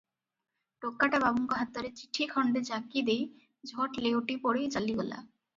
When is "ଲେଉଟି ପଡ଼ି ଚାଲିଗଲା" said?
4.07-5.25